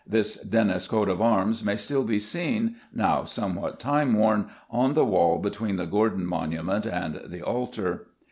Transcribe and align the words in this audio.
This 0.07 0.37
Dennis 0.41 0.87
coat 0.87 1.09
of 1.09 1.21
arms 1.21 1.63
may 1.63 1.75
still 1.75 2.03
be 2.03 2.17
seen, 2.17 2.77
now 2.91 3.23
somewhat 3.23 3.79
time 3.79 4.15
worn, 4.15 4.47
on 4.71 4.93
the 4.93 5.05
wall 5.05 5.37
between 5.37 5.75
the 5.75 5.85
Gordon 5.85 6.25
monument 6.25 6.87
and 6.87 7.21
the 7.27 7.43
altar. 7.43 8.07